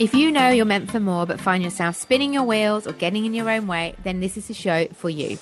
If 0.00 0.12
you 0.12 0.32
know 0.32 0.48
you're 0.48 0.64
meant 0.64 0.90
for 0.90 0.98
more 0.98 1.24
but 1.24 1.38
find 1.38 1.62
yourself 1.62 1.94
spinning 1.94 2.34
your 2.34 2.42
wheels 2.42 2.84
or 2.84 2.92
getting 2.94 3.26
in 3.26 3.32
your 3.32 3.48
own 3.48 3.68
way, 3.68 3.94
then 4.02 4.18
this 4.18 4.36
is 4.36 4.48
the 4.48 4.54
show 4.54 4.88
for 4.88 5.08
you. 5.08 5.38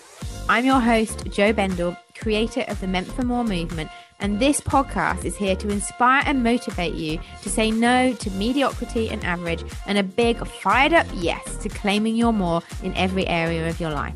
I'm 0.46 0.66
your 0.66 0.78
host, 0.78 1.24
Jo 1.30 1.54
Bendel, 1.54 1.96
creator 2.14 2.60
of 2.68 2.78
the 2.82 2.86
Meant 2.86 3.10
for 3.10 3.22
More 3.22 3.44
movement, 3.44 3.88
and 4.20 4.38
this 4.38 4.60
podcast 4.60 5.24
is 5.24 5.36
here 5.38 5.56
to 5.56 5.70
inspire 5.70 6.22
and 6.26 6.42
motivate 6.44 6.92
you 6.92 7.18
to 7.40 7.48
say 7.48 7.70
no 7.70 8.12
to 8.12 8.30
mediocrity 8.32 9.08
and 9.08 9.24
average 9.24 9.64
and 9.86 9.96
a 9.96 10.02
big 10.02 10.46
fired 10.46 10.92
up 10.92 11.06
yes 11.14 11.56
to 11.56 11.70
claiming 11.70 12.14
your 12.14 12.34
more 12.34 12.60
in 12.82 12.94
every 12.94 13.26
area 13.28 13.70
of 13.70 13.80
your 13.80 13.90
life. 13.90 14.14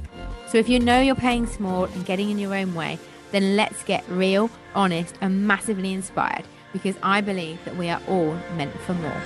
So 0.48 0.58
if 0.58 0.68
you 0.68 0.78
know 0.78 1.00
you're 1.00 1.14
playing 1.14 1.46
small 1.46 1.84
and 1.84 2.04
getting 2.04 2.28
in 2.28 2.38
your 2.38 2.54
own 2.54 2.74
way, 2.74 2.98
then 3.32 3.56
let's 3.56 3.82
get 3.84 4.04
real, 4.10 4.50
honest, 4.74 5.14
and 5.22 5.48
massively 5.48 5.94
inspired 5.94 6.44
because 6.74 6.96
I 7.02 7.22
believe 7.22 7.64
that 7.64 7.76
we 7.76 7.88
are 7.88 8.02
all 8.06 8.36
meant 8.54 8.78
for 8.80 8.92
more. 8.92 9.22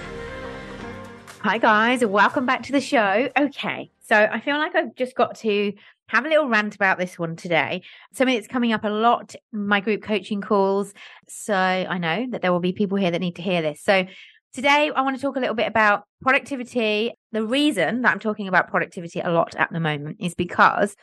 Hi, 1.43 1.57
guys, 1.57 2.05
welcome 2.05 2.45
back 2.45 2.65
to 2.65 2.73
the 2.73 2.83
show. 2.83 3.30
Okay, 3.35 3.91
so 4.07 4.15
I 4.15 4.41
feel 4.41 4.59
like 4.59 4.75
I've 4.75 4.95
just 4.95 5.17
got 5.17 5.37
to 5.37 5.73
have 6.09 6.27
a 6.27 6.29
little 6.29 6.51
rant 6.51 6.75
about 6.75 6.99
this 6.99 7.19
one 7.19 7.35
today. 7.35 7.80
Something 8.13 8.35
that's 8.35 8.47
coming 8.47 8.75
up 8.75 8.85
a 8.85 8.91
lot 8.91 9.35
in 9.51 9.66
my 9.66 9.80
group 9.80 10.03
coaching 10.03 10.43
calls. 10.43 10.93
So 11.29 11.55
I 11.55 11.97
know 11.97 12.27
that 12.29 12.43
there 12.43 12.53
will 12.53 12.61
be 12.61 12.75
people 12.75 12.99
here 12.99 13.11
that 13.11 13.23
need 13.23 13.37
to 13.37 13.43
hear 13.43 13.63
this. 13.63 13.80
So 13.80 14.05
today 14.53 14.91
I 14.95 15.01
want 15.01 15.16
to 15.16 15.23
talk 15.23 15.37
a 15.37 15.41
little 15.41 15.55
bit 15.55 15.66
about 15.66 16.05
productivity. 16.21 17.15
The 17.33 17.47
reason 17.47 18.02
that 18.02 18.13
I'm 18.13 18.21
talking 18.21 18.47
about 18.47 18.69
productivity 18.69 19.21
a 19.21 19.30
lot 19.30 19.55
at 19.57 19.73
the 19.73 19.80
moment 19.80 20.19
is 20.21 20.35
because 20.35 20.95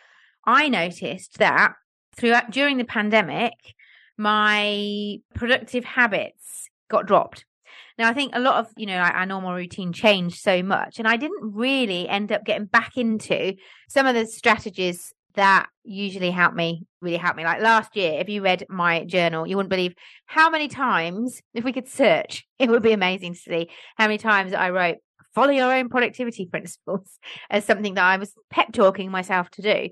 I 0.46 0.70
noticed 0.70 1.40
that 1.40 1.74
throughout 2.16 2.52
during 2.52 2.78
the 2.78 2.86
pandemic, 2.86 3.54
my 4.20 5.18
productive 5.34 5.84
habits 5.84 6.70
got 6.92 7.08
dropped. 7.08 7.44
Now, 7.98 8.10
I 8.10 8.14
think 8.14 8.32
a 8.36 8.40
lot 8.40 8.56
of, 8.56 8.72
you 8.78 8.86
know, 8.86 8.98
our, 8.98 9.26
normal 9.26 9.54
routine 9.54 9.92
changed 9.92 10.40
so 10.40 10.62
much. 10.62 11.00
And 11.00 11.08
I 11.08 11.18
didn't 11.18 11.54
really 11.56 12.08
end 12.08 12.32
up 12.32 12.46
getting 12.46 12.66
back 12.66 12.96
into 12.96 13.56
some 13.90 14.06
of 14.06 14.14
the 14.14 14.26
strategies 14.26 15.14
that 15.34 15.68
usually 15.84 16.32
help 16.32 16.54
me, 16.54 16.86
really 17.02 17.18
help 17.18 17.36
me. 17.36 17.44
Like 17.44 17.62
last 17.62 17.96
year, 17.96 18.20
if 18.20 18.30
you 18.30 18.42
read 18.42 18.66
my 18.70 19.04
journal, 19.06 19.48
you 19.48 19.56
wouldn't 19.56 19.70
believe 19.70 19.94
how 20.26 20.50
many 20.50 20.68
times, 20.68 21.42
if 21.54 21.64
we 21.64 21.74
could 21.74 21.88
search, 21.88 22.46
it 22.60 22.70
would 22.70 22.84
be 22.84 22.92
amazing 22.92 23.34
to 23.34 23.40
see 23.40 23.70
how 23.98 24.06
many 24.06 24.18
times 24.18 24.54
I 24.54 24.72
wrote, 24.72 24.98
follow 25.34 25.52
your 25.52 25.74
own 25.74 25.90
productivity 25.90 26.46
principles 26.52 27.20
as 27.50 27.66
something 27.66 27.94
that 27.96 28.04
I 28.04 28.18
was 28.18 28.34
pep 28.50 28.74
talking 28.74 29.12
myself 29.12 29.50
to 29.52 29.62
do. 29.62 29.90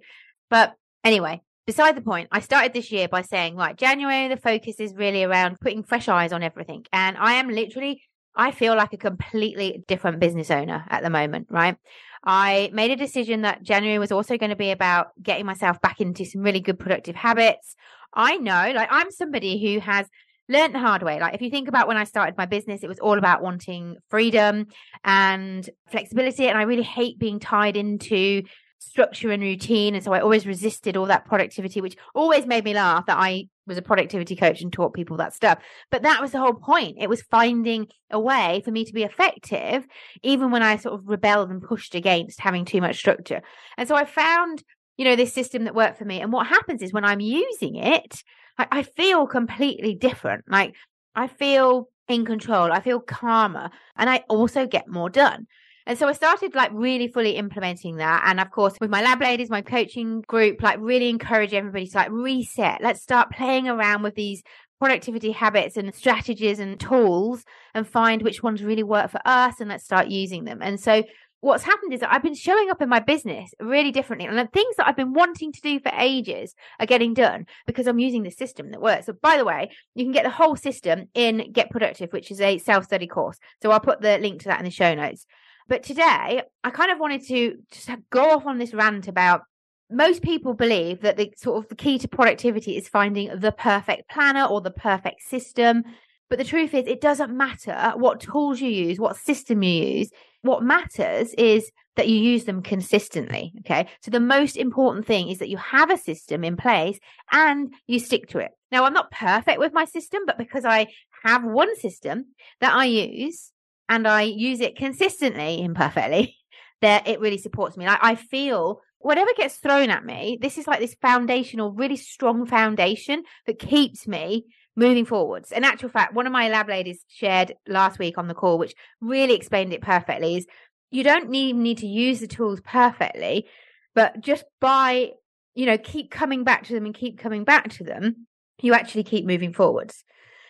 But 0.49 0.73
anyway, 1.03 1.41
beside 1.65 1.95
the 1.95 2.01
point, 2.01 2.29
I 2.31 2.39
started 2.39 2.73
this 2.73 2.91
year 2.91 3.07
by 3.07 3.21
saying, 3.21 3.55
right, 3.55 3.75
January, 3.75 4.27
the 4.27 4.37
focus 4.37 4.79
is 4.79 4.93
really 4.95 5.23
around 5.23 5.59
putting 5.59 5.83
fresh 5.83 6.07
eyes 6.07 6.31
on 6.31 6.43
everything. 6.43 6.85
And 6.93 7.17
I 7.17 7.33
am 7.33 7.49
literally, 7.49 8.01
I 8.35 8.51
feel 8.51 8.75
like 8.75 8.93
a 8.93 8.97
completely 8.97 9.83
different 9.87 10.19
business 10.19 10.51
owner 10.51 10.85
at 10.89 11.03
the 11.03 11.09
moment, 11.09 11.47
right? 11.49 11.77
I 12.23 12.69
made 12.73 12.91
a 12.91 12.95
decision 12.95 13.41
that 13.41 13.63
January 13.63 13.99
was 13.99 14.11
also 14.11 14.37
going 14.37 14.49
to 14.49 14.55
be 14.55 14.71
about 14.71 15.07
getting 15.21 15.45
myself 15.45 15.79
back 15.81 16.01
into 16.01 16.25
some 16.25 16.41
really 16.41 16.59
good 16.59 16.79
productive 16.79 17.15
habits. 17.15 17.75
I 18.13 18.37
know, 18.37 18.71
like, 18.75 18.89
I'm 18.91 19.11
somebody 19.11 19.61
who 19.61 19.79
has 19.79 20.07
learned 20.47 20.73
the 20.75 20.79
hard 20.79 21.03
way. 21.03 21.19
Like, 21.19 21.35
if 21.35 21.41
you 21.41 21.49
think 21.49 21.67
about 21.67 21.87
when 21.87 21.97
I 21.97 22.03
started 22.03 22.37
my 22.37 22.45
business, 22.45 22.83
it 22.83 22.87
was 22.87 22.99
all 22.99 23.17
about 23.17 23.41
wanting 23.41 23.97
freedom 24.09 24.67
and 25.03 25.67
flexibility. 25.89 26.47
And 26.47 26.57
I 26.57 26.63
really 26.63 26.83
hate 26.83 27.19
being 27.19 27.39
tied 27.39 27.77
into 27.77 28.43
structure 28.79 29.31
and 29.31 29.41
routine. 29.41 29.95
And 29.95 30.03
so 30.03 30.13
I 30.13 30.19
always 30.19 30.45
resisted 30.45 30.95
all 30.95 31.05
that 31.07 31.25
productivity, 31.25 31.81
which 31.81 31.97
always 32.13 32.45
made 32.45 32.63
me 32.63 32.73
laugh 32.73 33.05
that 33.07 33.17
I 33.17 33.47
was 33.67 33.77
a 33.77 33.81
productivity 33.81 34.35
coach 34.35 34.61
and 34.61 34.71
taught 34.71 34.93
people 34.93 35.17
that 35.17 35.33
stuff. 35.33 35.59
But 35.91 36.03
that 36.03 36.21
was 36.21 36.31
the 36.31 36.39
whole 36.39 36.53
point. 36.53 36.97
It 36.99 37.09
was 37.09 37.21
finding 37.23 37.87
a 38.11 38.19
way 38.19 38.61
for 38.63 38.71
me 38.71 38.85
to 38.85 38.93
be 38.93 39.03
effective, 39.03 39.85
even 40.23 40.51
when 40.51 40.61
I 40.61 40.77
sort 40.77 40.99
of 40.99 41.07
rebelled 41.07 41.49
and 41.49 41.61
pushed 41.61 41.95
against 41.95 42.39
having 42.39 42.65
too 42.65 42.81
much 42.81 42.97
structure. 42.97 43.41
And 43.77 43.87
so 43.87 43.95
I 43.95 44.05
found, 44.05 44.63
you 44.97 45.05
know, 45.05 45.15
this 45.15 45.33
system 45.33 45.63
that 45.63 45.75
worked 45.75 45.97
for 45.97 46.05
me. 46.05 46.21
And 46.21 46.31
what 46.31 46.47
happens 46.47 46.81
is 46.81 46.93
when 46.93 47.05
I'm 47.05 47.19
using 47.19 47.75
it, 47.75 48.23
I, 48.57 48.67
I 48.71 48.83
feel 48.83 49.25
completely 49.25 49.95
different. 49.95 50.45
Like 50.47 50.75
I 51.15 51.27
feel 51.27 51.89
in 52.07 52.25
control. 52.25 52.71
I 52.71 52.81
feel 52.81 52.99
calmer 52.99 53.69
and 53.95 54.09
I 54.09 54.23
also 54.29 54.67
get 54.67 54.87
more 54.87 55.09
done. 55.09 55.47
And 55.87 55.97
so 55.97 56.07
I 56.07 56.13
started 56.13 56.55
like 56.55 56.71
really 56.73 57.07
fully 57.07 57.35
implementing 57.35 57.97
that. 57.97 58.23
And 58.25 58.39
of 58.39 58.49
course, 58.51 58.73
with 58.81 58.89
my 58.89 59.01
lab 59.01 59.21
ladies, 59.21 59.49
my 59.49 59.61
coaching 59.61 60.21
group, 60.21 60.61
like 60.61 60.79
really 60.79 61.09
encourage 61.09 61.53
everybody 61.53 61.87
to 61.87 61.97
like 61.97 62.11
reset. 62.11 62.81
Let's 62.81 63.01
start 63.01 63.31
playing 63.31 63.67
around 63.67 64.01
with 64.01 64.15
these 64.15 64.41
productivity 64.79 65.31
habits 65.31 65.77
and 65.77 65.93
strategies 65.93 66.59
and 66.59 66.79
tools 66.79 67.43
and 67.73 67.87
find 67.87 68.21
which 68.23 68.43
ones 68.43 68.63
really 68.63 68.83
work 68.83 69.11
for 69.11 69.21
us 69.25 69.59
and 69.59 69.69
let's 69.69 69.85
start 69.85 70.07
using 70.07 70.43
them. 70.43 70.59
And 70.61 70.79
so 70.79 71.03
what's 71.41 71.63
happened 71.63 71.93
is 71.93 71.99
that 71.99 72.11
I've 72.11 72.23
been 72.23 72.33
showing 72.33 72.71
up 72.71 72.81
in 72.81 72.89
my 72.89 72.99
business 72.99 73.51
really 73.59 73.91
differently. 73.91 74.27
And 74.27 74.37
the 74.37 74.47
things 74.47 74.75
that 74.77 74.87
I've 74.87 74.95
been 74.95 75.13
wanting 75.13 75.51
to 75.51 75.61
do 75.61 75.79
for 75.79 75.91
ages 75.95 76.55
are 76.79 76.87
getting 76.87 77.13
done 77.13 77.45
because 77.67 77.85
I'm 77.85 77.99
using 77.99 78.23
the 78.23 78.31
system 78.31 78.71
that 78.71 78.81
works. 78.81 79.05
So 79.05 79.13
by 79.13 79.37
the 79.37 79.45
way, 79.45 79.69
you 79.93 80.03
can 80.03 80.11
get 80.11 80.23
the 80.23 80.31
whole 80.31 80.55
system 80.55 81.09
in 81.13 81.51
Get 81.51 81.69
Productive, 81.69 82.11
which 82.11 82.31
is 82.31 82.41
a 82.41 82.57
self-study 82.57 83.05
course. 83.05 83.37
So 83.61 83.69
I'll 83.69 83.79
put 83.79 84.01
the 84.01 84.17
link 84.17 84.41
to 84.41 84.47
that 84.49 84.59
in 84.59 84.65
the 84.65 84.71
show 84.71 84.95
notes. 84.95 85.27
But 85.67 85.83
today, 85.83 86.43
I 86.63 86.69
kind 86.69 86.91
of 86.91 86.99
wanted 86.99 87.25
to 87.27 87.57
just 87.71 87.89
go 88.09 88.31
off 88.31 88.45
on 88.45 88.57
this 88.57 88.73
rant 88.73 89.07
about 89.07 89.41
most 89.89 90.21
people 90.21 90.53
believe 90.53 91.01
that 91.01 91.17
the 91.17 91.31
sort 91.37 91.63
of 91.63 91.69
the 91.69 91.75
key 91.75 91.97
to 91.99 92.07
productivity 92.07 92.77
is 92.77 92.87
finding 92.87 93.39
the 93.39 93.51
perfect 93.51 94.09
planner 94.09 94.45
or 94.45 94.61
the 94.61 94.71
perfect 94.71 95.21
system. 95.21 95.83
But 96.29 96.39
the 96.39 96.45
truth 96.45 96.73
is, 96.73 96.87
it 96.87 97.01
doesn't 97.01 97.35
matter 97.35 97.93
what 97.95 98.19
tools 98.19 98.59
you 98.59 98.69
use, 98.69 98.99
what 98.99 99.15
system 99.15 99.61
you 99.63 99.85
use. 99.85 100.09
What 100.41 100.63
matters 100.63 101.33
is 101.35 101.71
that 101.95 102.07
you 102.07 102.17
use 102.17 102.45
them 102.45 102.61
consistently. 102.61 103.53
Okay. 103.59 103.87
So 104.01 104.11
the 104.11 104.19
most 104.19 104.57
important 104.57 105.05
thing 105.05 105.29
is 105.29 105.39
that 105.39 105.49
you 105.49 105.57
have 105.57 105.89
a 105.89 105.97
system 105.97 106.43
in 106.43 106.57
place 106.57 106.99
and 107.31 107.73
you 107.87 107.99
stick 107.99 108.27
to 108.29 108.39
it. 108.39 108.51
Now, 108.71 108.85
I'm 108.85 108.93
not 108.93 109.11
perfect 109.11 109.59
with 109.59 109.73
my 109.73 109.85
system, 109.85 110.23
but 110.25 110.37
because 110.37 110.65
I 110.65 110.87
have 111.23 111.43
one 111.43 111.75
system 111.77 112.25
that 112.59 112.73
I 112.73 112.85
use, 112.85 113.51
and 113.89 114.07
I 114.07 114.23
use 114.23 114.61
it 114.61 114.75
consistently, 114.75 115.61
imperfectly, 115.61 116.37
that 116.81 117.07
it 117.07 117.19
really 117.19 117.37
supports 117.37 117.77
me. 117.77 117.85
Like 117.85 117.99
I 118.01 118.15
feel 118.15 118.81
whatever 118.99 119.31
gets 119.37 119.57
thrown 119.57 119.89
at 119.89 120.03
me, 120.03 120.37
this 120.41 120.57
is 120.57 120.67
like 120.67 120.79
this 120.79 120.95
foundational, 121.01 121.71
really 121.71 121.97
strong 121.97 122.45
foundation 122.45 123.23
that 123.45 123.59
keeps 123.59 124.07
me 124.07 124.45
moving 124.75 125.05
forwards. 125.05 125.51
In 125.51 125.63
actual 125.63 125.89
fact, 125.89 126.13
one 126.13 126.25
of 126.25 126.33
my 126.33 126.49
lab 126.49 126.67
ladies 126.67 127.05
shared 127.07 127.53
last 127.67 127.99
week 127.99 128.17
on 128.17 128.27
the 128.27 128.33
call, 128.33 128.57
which 128.57 128.73
really 129.01 129.35
explained 129.35 129.73
it 129.73 129.81
perfectly, 129.81 130.37
is 130.37 130.47
you 130.91 131.03
don't 131.03 131.29
need, 131.29 131.55
need 131.55 131.77
to 131.79 131.87
use 131.87 132.19
the 132.19 132.27
tools 132.27 132.61
perfectly, 132.61 133.45
but 133.93 134.19
just 134.21 134.43
by, 134.59 135.11
you 135.53 135.65
know, 135.65 135.77
keep 135.77 136.11
coming 136.11 136.43
back 136.43 136.65
to 136.65 136.73
them 136.73 136.85
and 136.85 136.95
keep 136.95 137.19
coming 137.19 137.43
back 137.43 137.69
to 137.73 137.83
them, 137.83 138.27
you 138.61 138.73
actually 138.73 139.03
keep 139.03 139.25
moving 139.25 139.53
forwards. 139.53 140.03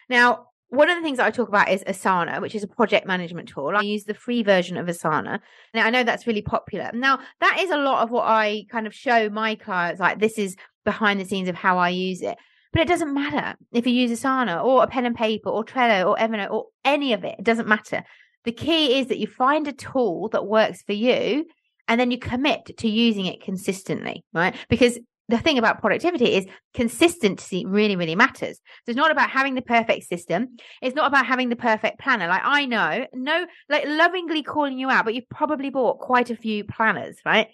Now, 0.10 0.48
one 0.76 0.90
of 0.90 0.98
the 0.98 1.02
things 1.02 1.18
that 1.18 1.26
I 1.26 1.32
talk 1.32 1.48
about 1.48 1.70
is 1.70 1.84
Asana, 1.84 2.42
which 2.42 2.56
is 2.56 2.64
a 2.64 2.68
project 2.68 3.08
management 3.08 3.50
tool. 3.50 3.72
I 3.76 3.82
use 3.82 4.04
the 4.04 4.14
free 4.14 4.44
version 4.44 4.78
of 4.78 4.88
Asana. 4.88 5.40
Now, 5.74 5.86
I 5.86 5.90
know 5.90 6.04
that's 6.04 6.28
really 6.28 6.42
popular. 6.42 6.92
Now, 6.94 7.20
that 7.42 7.60
is 7.60 7.72
a 7.72 7.78
lot 7.78 8.04
of 8.04 8.12
what 8.12 8.26
I 8.26 8.66
kind 8.70 8.88
of 8.88 8.94
show 8.94 9.30
my 9.30 9.56
clients. 9.56 10.00
Like, 10.00 10.20
this 10.20 10.38
is 10.38 10.56
behind 10.84 11.20
the 11.20 11.26
scenes 11.26 11.50
of 11.50 11.56
how 11.56 11.78
I 11.78 11.90
use 11.90 12.22
it. 12.22 12.38
But 12.72 12.82
it 12.82 12.88
doesn't 12.88 13.14
matter 13.14 13.56
if 13.72 13.88
you 13.88 13.94
use 13.94 14.12
Asana 14.12 14.64
or 14.64 14.84
a 14.84 14.88
pen 14.88 15.06
and 15.06 15.16
paper 15.16 15.50
or 15.50 15.64
Trello 15.64 16.10
or 16.10 16.18
Evernote 16.18 16.52
or 16.52 16.66
any 16.84 17.14
of 17.14 17.24
it. 17.24 17.36
It 17.40 17.46
doesn't 17.46 17.68
matter. 17.68 18.04
The 18.44 18.52
key 18.52 19.00
is 19.00 19.08
that 19.08 19.18
you 19.18 19.28
find 19.28 19.68
a 19.68 19.74
tool 19.74 20.30
that 20.30 20.46
works 20.46 20.84
for 20.84 20.94
you 20.94 21.46
and 21.88 22.00
then 22.00 22.12
you 22.12 22.20
commit 22.20 22.78
to 22.78 22.90
using 22.90 23.26
it 23.26 23.42
consistently, 23.42 24.24
right? 24.34 24.56
Because 24.70 25.00
the 25.28 25.40
thing 25.40 25.58
about 25.58 25.82
productivity 25.82 26.36
is 26.36 26.46
consistency 26.74 27.66
really, 27.66 27.96
really 27.96 28.16
matters. 28.16 28.58
So 28.58 28.92
it's 28.92 28.98
not 28.98 29.12
about 29.12 29.30
having 29.30 29.56
the 29.56 29.62
perfect 29.62 30.06
system. 30.08 30.58
It's 30.82 30.96
not 30.96 31.08
about 31.08 31.26
having 31.26 31.50
the 31.50 31.56
perfect 31.56 32.00
planner. 32.00 32.28
Like 32.28 32.44
I 32.44 32.66
know, 32.66 33.08
no, 33.14 33.46
like 33.70 33.86
lovingly 33.88 34.44
calling 34.44 34.78
you 34.78 34.90
out, 34.90 35.06
but 35.06 35.16
you've 35.16 35.30
probably 35.30 35.70
bought 35.70 36.00
quite 36.00 36.30
a 36.30 36.36
few 36.36 36.64
planners, 36.64 37.18
right? 37.26 37.48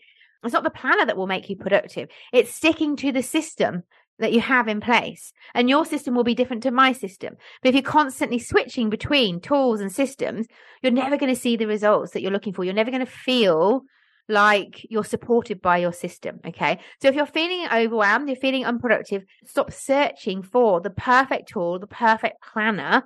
It's 0.44 0.54
not 0.54 0.64
the 0.64 0.70
planner 0.70 1.06
that 1.06 1.18
will 1.18 1.28
make 1.28 1.50
you 1.50 1.56
productive. 1.56 2.10
It's 2.34 2.54
sticking 2.54 2.96
to 2.98 3.12
the 3.12 3.22
system 3.22 3.84
that 4.20 4.34
you 4.34 4.40
have 4.40 4.68
in 4.68 4.82
place. 4.82 5.34
And 5.54 5.70
your 5.70 5.86
system 5.86 6.16
will 6.16 6.24
be 6.24 6.36
different 6.36 6.64
to 6.64 6.72
my 6.72 6.94
system. 6.94 7.36
But 7.62 7.70
if 7.70 7.76
you're 7.76 7.84
constantly 7.84 8.40
switching 8.40 8.90
between 8.90 9.42
tools 9.42 9.82
and 9.82 9.92
systems, 9.92 10.48
you're 10.82 10.92
never 10.92 11.18
going 11.18 11.34
to 11.34 11.40
see 11.40 11.58
the 11.58 11.68
results 11.68 12.14
that 12.14 12.22
you're 12.22 12.32
looking 12.32 12.54
for. 12.54 12.64
You're 12.64 12.74
never 12.74 12.92
going 12.92 13.06
to 13.06 13.12
feel 13.12 13.84
like 14.32 14.86
you're 14.90 15.04
supported 15.04 15.62
by 15.62 15.78
your 15.78 15.94
system. 15.94 16.40
Okay. 16.48 16.80
So 17.02 17.08
if 17.08 17.16
you're 17.16 17.26
feeling 17.26 17.68
overwhelmed, 17.72 18.28
you're 18.30 18.36
feeling 18.36 18.66
unproductive, 18.66 19.24
stop 19.46 19.72
searching 19.72 20.42
for 20.42 20.82
the 20.82 20.90
perfect 20.90 21.50
tool, 21.50 21.78
the 21.80 21.88
perfect 21.88 22.38
planner, 22.42 23.04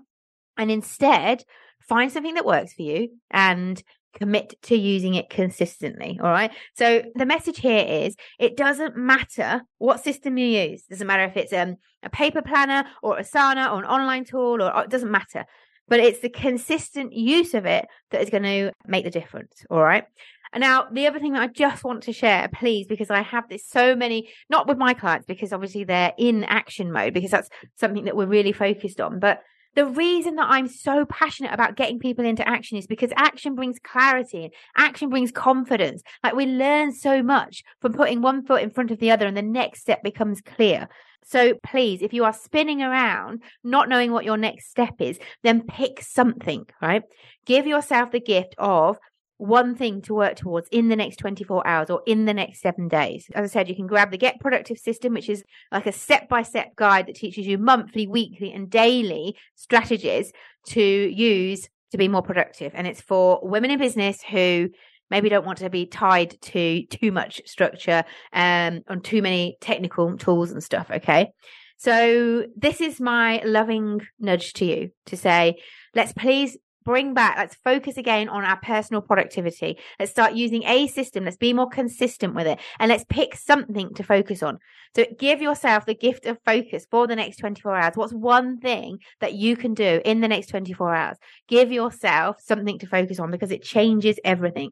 and 0.58 0.72
instead 0.72 1.44
find 1.82 2.12
something 2.12 2.36
that 2.36 2.46
works 2.46 2.74
for 2.74 2.84
you 2.84 3.10
and 3.30 3.84
commit 4.18 4.56
to 4.62 4.76
using 4.76 5.16
it 5.16 5.30
consistently. 5.30 6.18
All 6.24 6.32
right. 6.32 6.52
So 6.78 7.04
the 7.16 7.26
message 7.26 7.60
here 7.60 7.86
is 7.86 8.16
it 8.40 8.56
doesn't 8.56 8.96
matter 8.96 9.62
what 9.78 10.04
system 10.04 10.38
you 10.38 10.48
use. 10.48 10.84
It 10.84 10.92
doesn't 10.92 11.08
matter 11.08 11.26
if 11.26 11.36
it's 11.36 11.52
um, 11.52 11.76
a 12.02 12.10
paper 12.10 12.42
planner 12.42 12.86
or 13.04 13.18
Asana 13.18 13.72
or 13.74 13.80
an 13.80 13.86
online 13.86 14.24
tool 14.24 14.64
or 14.64 14.84
it 14.84 14.90
doesn't 14.90 15.12
matter. 15.12 15.46
but 15.88 16.00
it's 16.00 16.20
the 16.20 16.30
consistent 16.30 17.14
use 17.14 17.54
of 17.54 17.66
it 17.66 17.86
that 18.12 18.22
is 18.22 18.30
going 18.30 18.44
to 18.44 18.72
make 18.88 19.04
the 19.04 19.12
difference. 19.12 19.66
All 19.70 19.84
right. 19.84 20.06
And 20.56 20.62
now 20.62 20.88
the 20.90 21.06
other 21.06 21.20
thing 21.20 21.34
that 21.34 21.42
I 21.42 21.48
just 21.48 21.84
want 21.84 22.04
to 22.04 22.14
share, 22.14 22.48
please, 22.48 22.88
because 22.88 23.10
I 23.10 23.22
have 23.22 23.50
this 23.50 23.68
so 23.68 23.94
many, 23.94 24.30
not 24.50 24.70
with 24.70 24.78
my 24.78 24.94
clients, 24.94 25.26
because 25.26 25.52
obviously 25.52 25.84
they're 25.84 26.14
in 26.18 26.46
action 26.46 26.94
mode, 26.94 27.14
because 27.14 27.32
that's 27.32 27.50
something 27.78 28.06
that 28.06 28.16
we're 28.16 28.26
really 28.26 28.54
focused 28.54 29.02
on. 29.02 29.20
But 29.20 29.42
the 29.76 29.86
reason 29.86 30.36
that 30.36 30.48
I'm 30.50 30.70
so 30.70 31.06
passionate 31.06 31.54
about 31.54 31.76
getting 31.76 32.00
people 32.00 32.24
into 32.24 32.48
action 32.48 32.78
is 32.78 32.88
because 32.88 33.12
action 33.18 33.56
brings 33.56 33.80
clarity 33.84 34.52
action 34.78 35.10
brings 35.10 35.34
confidence. 35.34 36.02
Like 36.24 36.36
we 36.36 36.46
learn 36.46 36.94
so 36.94 37.22
much 37.22 37.62
from 37.82 37.92
putting 37.92 38.22
one 38.22 38.46
foot 38.46 38.64
in 38.64 38.70
front 38.70 38.92
of 38.92 39.00
the 39.00 39.12
other 39.12 39.28
and 39.28 39.36
the 39.36 39.42
next 39.42 39.82
step 39.82 40.04
becomes 40.04 40.40
clear. 40.40 40.88
So 41.26 41.56
please, 41.64 42.02
if 42.02 42.14
you 42.14 42.24
are 42.24 42.32
spinning 42.32 42.82
around, 42.82 43.44
not 43.62 43.90
knowing 43.90 44.14
what 44.14 44.24
your 44.24 44.38
next 44.38 44.70
step 44.70 44.94
is, 45.00 45.20
then 45.44 45.64
pick 45.64 46.02
something, 46.02 46.66
right? 46.82 47.04
Give 47.46 47.68
yourself 47.68 48.12
the 48.12 48.22
gift 48.22 48.56
of 48.58 48.98
one 49.38 49.76
thing 49.76 50.02
to 50.04 50.14
work 50.14 50.36
towards 50.36 50.68
in 50.72 50.88
the 50.88 50.96
next 50.96 51.18
24 51.18 51.66
hours 51.68 51.90
or 51.90 52.02
in 52.06 52.26
the 52.26 52.34
next 52.34 52.62
seven 52.62 52.88
days. 52.88 53.28
As 53.34 53.50
I 53.50 53.54
said, 53.54 53.70
you 53.70 53.76
can 53.76 53.88
grab 53.88 54.12
the 54.12 54.18
Get 54.18 54.40
Productive 54.40 54.78
system, 54.78 55.14
which 55.14 55.30
is 55.30 55.44
like 55.72 55.86
a 55.86 55.92
step 55.92 56.30
by 56.30 56.42
step 56.44 56.76
guide 56.76 57.08
that 57.08 57.16
teaches 57.16 57.46
you 57.46 57.58
monthly, 57.58 58.08
weekly, 58.08 58.52
and 58.54 58.70
daily 58.70 59.36
strategies 59.56 60.32
to 60.68 60.82
use 60.82 61.68
to 61.92 61.98
be 61.98 62.08
more 62.08 62.22
productive. 62.22 62.72
And 62.76 62.88
it's 62.88 63.02
for 63.02 63.40
women 63.44 63.72
in 63.72 63.80
business 63.80 64.22
who 64.24 64.70
maybe 65.10 65.30
don't 65.30 65.46
want 65.46 65.60
to 65.60 65.70
be 65.70 65.86
tied 65.86 66.40
to 66.42 66.86
too 66.88 67.12
much 67.12 67.42
structure 67.46 68.04
um, 68.34 68.82
on 68.88 69.02
too 69.02 69.22
many 69.22 69.58
technical 69.62 70.18
tools 70.18 70.52
and 70.52 70.64
stuff. 70.64 70.90
Okay. 70.90 71.32
So 71.78 72.46
this 72.56 72.82
is 72.82 73.02
my 73.02 73.42
loving 73.44 74.02
nudge 74.20 74.54
to 74.54 74.66
you 74.66 74.92
to 75.08 75.18
say, 75.18 75.58
let's 75.94 76.14
please 76.14 76.58
bring 76.86 77.14
back, 77.14 77.38
let's 77.38 77.56
focus 77.56 77.98
again 77.98 78.30
on 78.30 78.46
our 78.46 78.58
personal 78.58 79.02
productivity. 79.02 79.78
Let's 80.00 80.12
start 80.12 80.34
using 80.34 80.64
a 80.64 80.88
system. 80.88 81.26
Let's 81.26 81.36
be 81.36 81.52
more 81.52 81.68
consistent 81.68 82.36
with 82.36 82.48
it 82.48 82.60
and 82.80 82.90
let's 82.90 83.06
pick 83.10 83.36
something 83.36 83.94
to 83.96 84.04
focus 84.04 84.42
on. 84.42 84.60
So 84.96 85.06
give 85.20 85.42
yourself 85.42 85.86
the 85.86 85.96
gift 85.96 86.26
of 86.26 86.38
focus 86.46 86.88
for 86.90 87.08
the 87.08 87.16
next 87.16 87.38
24 87.38 87.76
hours. 87.76 87.96
What's 87.96 88.14
one 88.14 88.60
thing 88.60 89.00
that 89.20 89.34
you 89.34 89.58
can 89.58 89.74
do 89.74 90.02
in 90.06 90.22
the 90.22 90.28
next 90.28 90.48
24 90.48 90.96
hours? 90.96 91.18
Give 91.50 91.72
yourself 91.72 92.38
something 92.40 92.80
to 92.80 92.88
focus 92.88 93.20
on 93.20 93.32
because 93.32 93.52
it 93.52 93.64
changes 93.64 94.20
everything. 94.24 94.72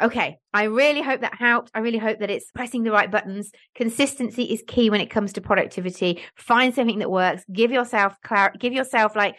Okay, 0.00 0.38
I 0.54 0.64
really 0.64 1.02
hope 1.02 1.22
that 1.22 1.34
helped. 1.34 1.72
I 1.74 1.80
really 1.80 1.98
hope 1.98 2.20
that 2.20 2.30
it's 2.30 2.52
pressing 2.52 2.84
the 2.84 2.92
right 2.92 3.10
buttons. 3.10 3.50
Consistency 3.74 4.44
is 4.44 4.62
key 4.66 4.90
when 4.90 5.00
it 5.00 5.10
comes 5.10 5.32
to 5.32 5.40
productivity. 5.40 6.22
Find 6.36 6.72
something 6.72 7.00
that 7.00 7.10
works. 7.10 7.42
Give 7.52 7.72
yourself. 7.72 8.14
Give 8.60 8.72
yourself 8.72 9.16
like 9.16 9.34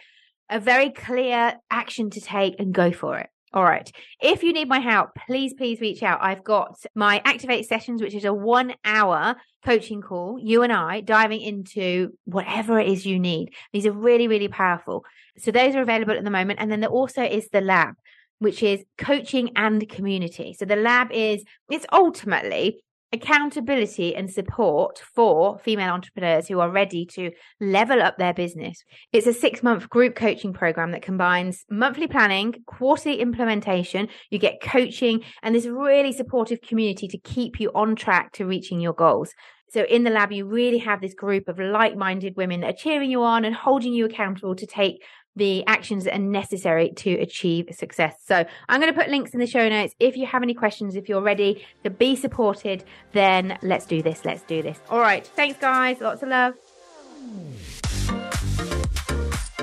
a 0.50 0.60
very 0.60 0.90
clear 0.90 1.54
action 1.70 2.10
to 2.10 2.20
take 2.20 2.56
and 2.58 2.74
go 2.74 2.92
for 2.92 3.18
it. 3.18 3.28
All 3.52 3.64
right. 3.64 3.90
If 4.20 4.44
you 4.44 4.52
need 4.52 4.68
my 4.68 4.78
help, 4.78 5.10
please, 5.26 5.54
please 5.54 5.80
reach 5.80 6.04
out. 6.04 6.20
I've 6.22 6.44
got 6.44 6.76
my 6.94 7.20
Activate 7.24 7.66
sessions, 7.66 8.00
which 8.00 8.14
is 8.14 8.24
a 8.24 8.32
one 8.32 8.74
hour 8.84 9.34
coaching 9.64 10.00
call, 10.00 10.38
you 10.40 10.62
and 10.62 10.72
I 10.72 11.00
diving 11.00 11.40
into 11.40 12.16
whatever 12.24 12.78
it 12.78 12.88
is 12.88 13.04
you 13.04 13.18
need. 13.18 13.52
These 13.72 13.86
are 13.86 13.92
really, 13.92 14.28
really 14.28 14.48
powerful. 14.48 15.04
So 15.38 15.50
those 15.50 15.74
are 15.74 15.82
available 15.82 16.14
at 16.14 16.22
the 16.24 16.30
moment. 16.30 16.60
And 16.60 16.70
then 16.70 16.80
there 16.80 16.90
also 16.90 17.22
is 17.22 17.48
the 17.48 17.60
lab, 17.60 17.94
which 18.38 18.62
is 18.62 18.84
coaching 18.98 19.50
and 19.56 19.86
community. 19.88 20.54
So 20.56 20.64
the 20.64 20.76
lab 20.76 21.10
is, 21.10 21.42
it's 21.70 21.86
ultimately 21.92 22.84
accountability 23.12 24.14
and 24.14 24.30
support 24.30 25.02
for 25.14 25.58
female 25.58 25.92
entrepreneurs 25.92 26.48
who 26.48 26.60
are 26.60 26.70
ready 26.70 27.04
to 27.04 27.30
level 27.60 28.00
up 28.00 28.18
their 28.18 28.32
business. 28.32 28.84
It's 29.12 29.26
a 29.26 29.32
six 29.32 29.62
month 29.62 29.88
group 29.88 30.14
coaching 30.14 30.52
program 30.52 30.92
that 30.92 31.02
combines 31.02 31.64
monthly 31.70 32.06
planning, 32.06 32.54
quarterly 32.66 33.20
implementation, 33.20 34.08
you 34.30 34.38
get 34.38 34.62
coaching, 34.62 35.24
and 35.42 35.54
this 35.54 35.66
really 35.66 36.12
supportive 36.12 36.60
community 36.60 37.08
to 37.08 37.18
keep 37.18 37.60
you 37.60 37.70
on 37.74 37.96
track 37.96 38.32
to 38.34 38.46
reaching 38.46 38.80
your 38.80 38.94
goals. 38.94 39.34
So 39.72 39.84
in 39.84 40.02
the 40.02 40.10
lab, 40.10 40.32
you 40.32 40.46
really 40.46 40.78
have 40.78 41.00
this 41.00 41.14
group 41.14 41.46
of 41.46 41.60
like 41.60 41.96
minded 41.96 42.36
women 42.36 42.60
that 42.60 42.70
are 42.70 42.76
cheering 42.76 43.08
you 43.08 43.22
on 43.22 43.44
and 43.44 43.54
holding 43.54 43.92
you 43.92 44.04
accountable 44.04 44.56
to 44.56 44.66
take 44.66 45.04
the 45.36 45.64
actions 45.66 46.04
that 46.04 46.14
are 46.14 46.18
necessary 46.18 46.90
to 46.96 47.12
achieve 47.14 47.68
success. 47.72 48.16
So 48.26 48.44
I'm 48.68 48.80
going 48.80 48.92
to 48.92 48.98
put 48.98 49.08
links 49.08 49.32
in 49.32 49.40
the 49.40 49.46
show 49.46 49.68
notes. 49.68 49.94
If 50.00 50.16
you 50.16 50.26
have 50.26 50.42
any 50.42 50.54
questions, 50.54 50.96
if 50.96 51.08
you're 51.08 51.22
ready 51.22 51.64
to 51.84 51.90
be 51.90 52.16
supported, 52.16 52.84
then 53.12 53.58
let's 53.62 53.86
do 53.86 54.02
this. 54.02 54.24
Let's 54.24 54.42
do 54.42 54.62
this. 54.62 54.78
All 54.88 55.00
right. 55.00 55.26
Thanks, 55.26 55.58
guys. 55.58 56.00
Lots 56.00 56.22
of 56.22 56.28
love. 56.28 56.54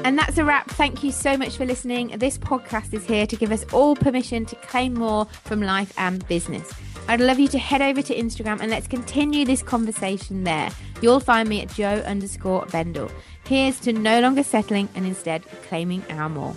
And 0.04 0.18
that's 0.18 0.38
a 0.38 0.46
wrap. 0.46 0.70
Thank 0.72 1.04
you 1.04 1.12
so 1.12 1.36
much 1.36 1.58
for 1.58 1.66
listening. 1.66 2.10
This 2.18 2.38
podcast 2.38 2.94
is 2.94 3.06
here 3.06 3.28
to 3.28 3.36
give 3.36 3.52
us 3.52 3.66
all 3.74 3.96
permission 3.96 4.46
to 4.46 4.56
claim 4.56 4.94
more 4.94 5.26
from 5.26 5.62
life 5.62 5.94
and 5.98 6.26
business. 6.28 6.72
I'd 7.10 7.22
love 7.22 7.40
you 7.40 7.48
to 7.50 7.58
head 7.58 7.82
over 7.82 8.02
to 8.02 8.16
Instagram 8.16 8.60
and 8.62 8.70
let's 8.70 8.88
continue 8.88 9.46
this 9.46 9.64
conversation 9.64 10.44
there. 10.44 10.70
You'll 11.02 11.20
find 11.20 11.48
me 11.48 11.62
at 11.62 11.70
Jo 11.70 11.88
underscore 12.06 12.66
Bendel. 12.68 13.10
Here's 13.48 13.80
to 13.82 13.94
no 13.94 14.20
longer 14.20 14.44
settling 14.44 14.90
and 14.94 15.06
instead 15.06 15.42
claiming 15.70 16.04
our 16.10 16.28
more. 16.28 16.54